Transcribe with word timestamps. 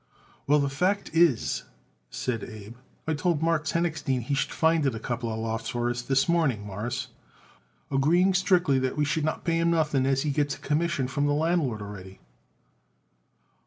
"Well, 0.47 0.57
the 0.57 0.67
fact 0.67 1.11
is," 1.13 1.65
said 2.09 2.43
Abe, 2.43 2.73
"I 3.05 3.13
told 3.13 3.43
Marks 3.43 3.73
Henochstein 3.73 4.21
he 4.21 4.33
should 4.33 4.49
find 4.49 4.83
it 4.87 4.95
a 4.95 4.99
couple 4.99 5.29
lofts 5.39 5.69
for 5.69 5.91
us 5.91 6.01
this 6.01 6.27
morning, 6.27 6.65
Mawruss, 6.65 7.09
agreeing 7.91 8.33
strictly 8.33 8.79
that 8.79 8.97
we 8.97 9.05
should 9.05 9.23
not 9.25 9.43
pay 9.43 9.59
him 9.59 9.69
nothing, 9.69 10.07
as 10.07 10.23
he 10.23 10.31
gets 10.31 10.55
a 10.55 10.59
commission 10.59 11.07
from 11.07 11.27
the 11.27 11.33
landlord 11.33 11.83
already." 11.83 12.19